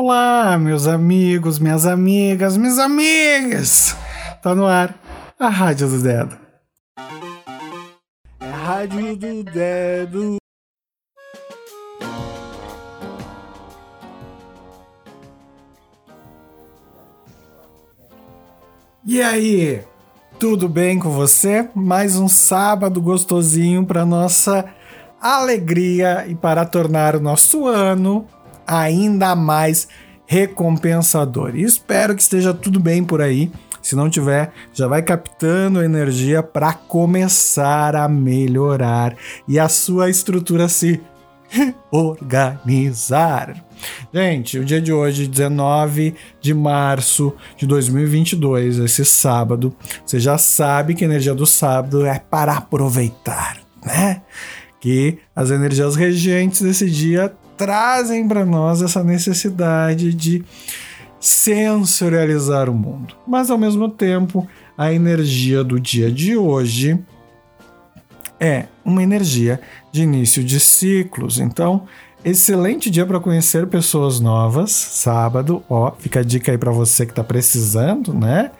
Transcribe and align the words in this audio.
Olá, 0.00 0.56
meus 0.56 0.86
amigos, 0.86 1.58
minhas 1.58 1.84
amigas, 1.84 2.56
minhas 2.56 2.78
amigas! 2.78 3.96
Tá 4.40 4.54
no 4.54 4.64
ar 4.64 4.96
a 5.36 5.48
Rádio 5.48 5.88
do 5.88 6.00
Dedo. 6.00 6.38
É 8.38 8.46
a 8.46 8.56
Rádio 8.56 9.16
do 9.16 9.42
Dedo. 9.42 10.36
E 19.04 19.20
aí, 19.20 19.82
tudo 20.38 20.68
bem 20.68 21.00
com 21.00 21.10
você? 21.10 21.68
Mais 21.74 22.16
um 22.16 22.28
sábado 22.28 23.02
gostosinho 23.02 23.84
para 23.84 24.06
nossa 24.06 24.64
alegria 25.20 26.24
e 26.28 26.36
para 26.36 26.64
tornar 26.64 27.16
o 27.16 27.20
nosso 27.20 27.66
ano 27.66 28.28
ainda 28.68 29.34
mais 29.34 29.88
recompensador. 30.26 31.56
E 31.56 31.62
espero 31.62 32.14
que 32.14 32.20
esteja 32.20 32.52
tudo 32.52 32.78
bem 32.78 33.02
por 33.02 33.22
aí. 33.22 33.50
Se 33.80 33.96
não 33.96 34.10
tiver, 34.10 34.52
já 34.74 34.86
vai 34.86 35.02
captando 35.02 35.82
energia 35.82 36.42
para 36.42 36.74
começar 36.74 37.96
a 37.96 38.06
melhorar 38.06 39.16
e 39.46 39.58
a 39.58 39.68
sua 39.68 40.10
estrutura 40.10 40.68
se 40.68 41.00
organizar. 41.90 43.64
Gente, 44.12 44.58
o 44.58 44.64
dia 44.64 44.80
de 44.80 44.92
hoje, 44.92 45.26
19 45.26 46.14
de 46.40 46.52
março 46.52 47.32
de 47.56 47.66
2022, 47.66 48.78
esse 48.78 49.04
sábado, 49.04 49.74
você 50.04 50.20
já 50.20 50.36
sabe 50.36 50.94
que 50.94 51.04
a 51.04 51.06
energia 51.06 51.34
do 51.34 51.46
sábado 51.46 52.04
é 52.04 52.18
para 52.18 52.54
aproveitar, 52.54 53.58
né? 53.82 54.20
Que 54.80 55.18
as 55.34 55.50
energias 55.50 55.96
regentes 55.96 56.60
desse 56.60 56.90
dia 56.90 57.32
trazem 57.58 58.26
para 58.26 58.46
nós 58.46 58.80
essa 58.80 59.02
necessidade 59.02 60.14
de 60.14 60.44
sensorializar 61.20 62.70
o 62.70 62.74
mundo. 62.74 63.14
Mas 63.26 63.50
ao 63.50 63.58
mesmo 63.58 63.88
tempo, 63.88 64.48
a 64.76 64.92
energia 64.92 65.64
do 65.64 65.80
dia 65.80 66.10
de 66.10 66.36
hoje 66.36 66.98
é 68.38 68.66
uma 68.84 69.02
energia 69.02 69.60
de 69.90 70.02
início 70.02 70.44
de 70.44 70.60
ciclos. 70.60 71.40
Então, 71.40 71.86
excelente 72.24 72.88
dia 72.88 73.04
para 73.04 73.18
conhecer 73.18 73.66
pessoas 73.66 74.20
novas. 74.20 74.70
Sábado, 74.70 75.62
ó, 75.68 75.90
fica 75.98 76.20
a 76.20 76.22
dica 76.22 76.52
aí 76.52 76.58
para 76.58 76.70
você 76.70 77.04
que 77.04 77.12
está 77.12 77.24
precisando, 77.24 78.14
né? 78.14 78.52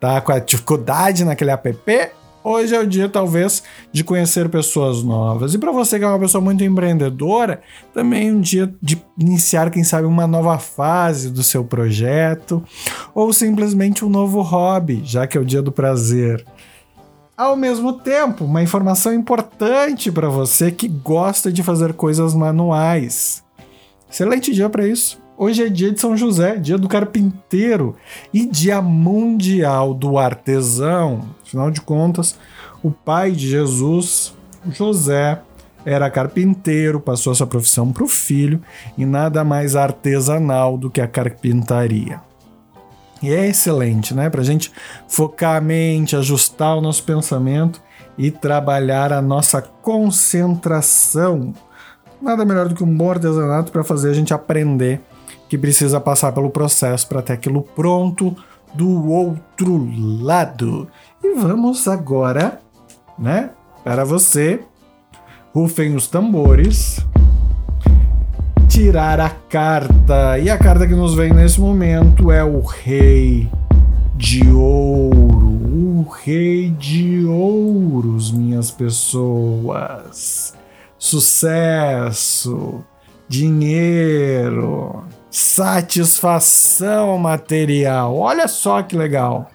Tá 0.00 0.20
com 0.22 0.32
a 0.32 0.38
dificuldade 0.38 1.24
naquele 1.24 1.50
app, 1.50 2.10
Hoje 2.50 2.74
é 2.74 2.80
o 2.80 2.86
dia, 2.86 3.10
talvez, 3.10 3.62
de 3.92 4.02
conhecer 4.02 4.48
pessoas 4.48 5.02
novas. 5.02 5.52
E 5.52 5.58
para 5.58 5.70
você 5.70 5.98
que 5.98 6.04
é 6.06 6.08
uma 6.08 6.18
pessoa 6.18 6.42
muito 6.42 6.64
empreendedora, 6.64 7.60
também 7.92 8.30
é 8.30 8.32
um 8.32 8.40
dia 8.40 8.74
de 8.80 8.98
iniciar, 9.18 9.70
quem 9.70 9.84
sabe, 9.84 10.06
uma 10.06 10.26
nova 10.26 10.58
fase 10.58 11.28
do 11.28 11.42
seu 11.42 11.62
projeto 11.62 12.64
ou 13.14 13.34
simplesmente 13.34 14.02
um 14.02 14.08
novo 14.08 14.40
hobby, 14.40 15.02
já 15.04 15.26
que 15.26 15.36
é 15.36 15.40
o 15.42 15.44
dia 15.44 15.60
do 15.60 15.70
prazer. 15.70 16.42
Ao 17.36 17.54
mesmo 17.54 17.92
tempo, 17.92 18.46
uma 18.46 18.62
informação 18.62 19.12
importante 19.12 20.10
para 20.10 20.30
você 20.30 20.72
que 20.72 20.88
gosta 20.88 21.52
de 21.52 21.62
fazer 21.62 21.92
coisas 21.92 22.32
manuais. 22.32 23.44
Excelente 24.10 24.54
dia 24.54 24.70
para 24.70 24.88
isso. 24.88 25.20
Hoje 25.40 25.62
é 25.62 25.68
dia 25.68 25.92
de 25.92 26.00
São 26.00 26.16
José, 26.16 26.56
dia 26.56 26.76
do 26.76 26.88
carpinteiro 26.88 27.94
e 28.34 28.44
dia 28.44 28.82
mundial 28.82 29.94
do 29.94 30.18
artesão. 30.18 31.26
Afinal 31.46 31.70
de 31.70 31.80
contas, 31.80 32.36
o 32.82 32.90
pai 32.90 33.30
de 33.30 33.48
Jesus, 33.48 34.34
José, 34.68 35.40
era 35.84 36.10
carpinteiro, 36.10 36.98
passou 36.98 37.32
essa 37.32 37.46
profissão 37.46 37.92
para 37.92 38.02
o 38.02 38.08
filho 38.08 38.60
e 38.98 39.06
nada 39.06 39.44
mais 39.44 39.76
artesanal 39.76 40.76
do 40.76 40.90
que 40.90 41.00
a 41.00 41.06
carpintaria. 41.06 42.20
E 43.22 43.32
é 43.32 43.46
excelente, 43.46 44.12
né? 44.14 44.28
Para 44.28 44.40
a 44.40 44.44
gente 44.44 44.72
focar 45.06 45.54
a 45.54 45.60
mente, 45.60 46.16
ajustar 46.16 46.76
o 46.76 46.80
nosso 46.80 47.04
pensamento 47.04 47.80
e 48.18 48.32
trabalhar 48.32 49.12
a 49.12 49.22
nossa 49.22 49.62
concentração. 49.62 51.54
Nada 52.20 52.44
melhor 52.44 52.66
do 52.66 52.74
que 52.74 52.82
um 52.82 52.92
bom 52.92 53.12
artesanato 53.12 53.70
para 53.70 53.84
fazer 53.84 54.10
a 54.10 54.14
gente 54.14 54.34
aprender 54.34 55.00
que 55.48 55.56
precisa 55.56 56.00
passar 56.00 56.32
pelo 56.32 56.50
processo 56.50 57.08
para 57.08 57.22
ter 57.22 57.32
aquilo 57.32 57.62
pronto 57.62 58.36
do 58.74 59.10
outro 59.10 59.88
lado. 60.22 60.88
E 61.22 61.34
vamos 61.34 61.88
agora, 61.88 62.60
né, 63.18 63.50
para 63.82 64.04
você, 64.04 64.60
rufem 65.54 65.94
os 65.94 66.06
tambores, 66.06 67.04
tirar 68.68 69.20
a 69.20 69.30
carta. 69.30 70.38
E 70.38 70.50
a 70.50 70.58
carta 70.58 70.86
que 70.86 70.94
nos 70.94 71.14
vem 71.14 71.32
nesse 71.32 71.60
momento 71.60 72.30
é 72.30 72.44
o 72.44 72.60
Rei 72.60 73.50
de 74.14 74.46
Ouro. 74.50 75.48
O 75.48 76.06
Rei 76.24 76.70
de 76.70 77.24
Ouros, 77.24 78.30
minhas 78.30 78.70
pessoas. 78.70 80.54
Sucesso, 80.98 82.84
dinheiro, 83.28 85.04
satisfação 85.30 87.18
material. 87.18 88.16
Olha 88.16 88.48
só 88.48 88.82
que 88.82 88.96
legal. 88.96 89.50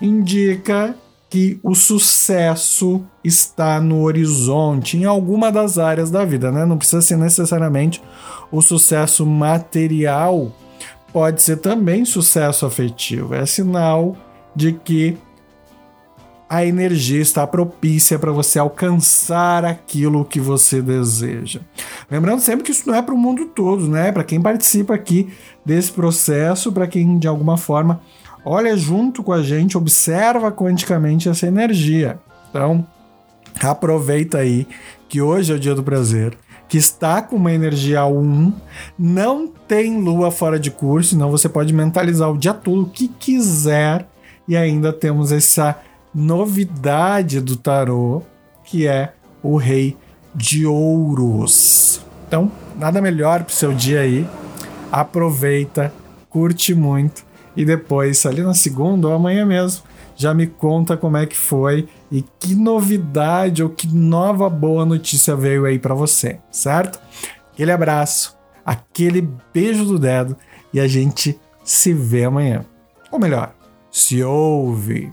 Indica 0.00 0.94
que 1.28 1.58
o 1.62 1.74
sucesso 1.74 3.04
está 3.24 3.80
no 3.80 4.02
horizonte 4.02 4.96
em 4.96 5.04
alguma 5.04 5.50
das 5.50 5.78
áreas 5.78 6.10
da 6.10 6.24
vida, 6.24 6.52
né? 6.52 6.64
Não 6.64 6.78
precisa 6.78 7.02
ser 7.02 7.16
necessariamente 7.16 8.02
o 8.50 8.62
sucesso 8.62 9.26
material, 9.26 10.52
pode 11.12 11.42
ser 11.42 11.56
também 11.56 12.04
sucesso 12.04 12.64
afetivo. 12.64 13.34
É 13.34 13.44
sinal 13.44 14.16
de 14.54 14.72
que 14.72 15.18
a 16.48 16.64
energia 16.64 17.20
está 17.20 17.46
propícia 17.46 18.18
para 18.18 18.30
você 18.30 18.58
alcançar 18.58 19.64
aquilo 19.64 20.24
que 20.24 20.38
você 20.38 20.80
deseja. 20.80 21.60
Lembrando 22.10 22.40
sempre 22.40 22.64
que 22.64 22.70
isso 22.70 22.88
não 22.88 22.94
é 22.94 23.02
para 23.02 23.14
o 23.14 23.18
mundo 23.18 23.46
todo, 23.46 23.88
né? 23.88 24.12
Para 24.12 24.22
quem 24.22 24.40
participa 24.40 24.94
aqui 24.94 25.28
desse 25.64 25.90
processo, 25.90 26.70
para 26.70 26.86
quem 26.86 27.18
de 27.18 27.26
alguma 27.26 27.56
forma 27.56 28.00
olha 28.44 28.76
junto 28.76 29.24
com 29.24 29.32
a 29.32 29.42
gente, 29.42 29.76
observa 29.76 30.52
quanticamente 30.52 31.28
essa 31.28 31.48
energia. 31.48 32.20
Então, 32.48 32.86
aproveita 33.60 34.38
aí 34.38 34.68
que 35.08 35.20
hoje 35.20 35.52
é 35.52 35.56
o 35.56 35.58
dia 35.58 35.74
do 35.74 35.82
prazer, 35.82 36.38
que 36.68 36.78
está 36.78 37.20
com 37.20 37.34
uma 37.34 37.52
energia 37.52 38.06
1, 38.06 38.52
não 38.96 39.48
tem 39.48 40.00
lua 40.00 40.30
fora 40.30 40.60
de 40.60 40.70
curso, 40.70 41.16
então 41.16 41.28
você 41.28 41.48
pode 41.48 41.72
mentalizar 41.72 42.30
o 42.30 42.38
dia 42.38 42.54
todo 42.54 42.82
o 42.82 42.88
que 42.88 43.08
quiser 43.08 44.06
e 44.46 44.56
ainda 44.56 44.92
temos 44.92 45.32
essa 45.32 45.80
novidade 46.16 47.42
do 47.42 47.56
tarô, 47.56 48.22
que 48.64 48.86
é 48.86 49.12
o 49.42 49.58
Rei 49.58 49.94
de 50.34 50.64
Ouros. 50.64 52.00
Então, 52.26 52.50
nada 52.78 53.02
melhor 53.02 53.44
para 53.44 53.52
o 53.52 53.54
seu 53.54 53.74
dia 53.74 54.00
aí. 54.00 54.26
Aproveita, 54.90 55.92
curte 56.30 56.74
muito 56.74 57.22
e 57.54 57.66
depois, 57.66 58.24
ali 58.24 58.42
na 58.42 58.54
segunda 58.54 59.08
ou 59.08 59.14
amanhã 59.14 59.44
mesmo, 59.44 59.82
já 60.16 60.32
me 60.32 60.46
conta 60.46 60.96
como 60.96 61.18
é 61.18 61.26
que 61.26 61.36
foi 61.36 61.86
e 62.10 62.24
que 62.40 62.54
novidade 62.54 63.62
ou 63.62 63.68
que 63.68 63.86
nova 63.86 64.48
boa 64.48 64.86
notícia 64.86 65.36
veio 65.36 65.66
aí 65.66 65.78
para 65.78 65.94
você, 65.94 66.38
certo? 66.50 66.98
Aquele 67.52 67.72
abraço, 67.72 68.34
aquele 68.64 69.28
beijo 69.52 69.84
do 69.84 69.98
dedo 69.98 70.34
e 70.72 70.80
a 70.80 70.88
gente 70.88 71.38
se 71.62 71.92
vê 71.92 72.24
amanhã. 72.24 72.64
Ou 73.12 73.18
melhor, 73.18 73.54
se 73.90 74.22
ouve. 74.22 75.12